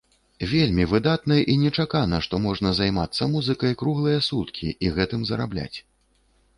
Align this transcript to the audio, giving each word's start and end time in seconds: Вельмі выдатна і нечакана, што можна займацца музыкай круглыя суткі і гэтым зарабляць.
Вельмі 0.53 0.85
выдатна 0.93 1.37
і 1.53 1.57
нечакана, 1.65 2.21
што 2.29 2.41
можна 2.47 2.73
займацца 2.81 3.31
музыкай 3.37 3.79
круглыя 3.85 4.27
суткі 4.33 4.67
і 4.87 4.95
гэтым 4.99 5.21
зарабляць. 5.33 5.75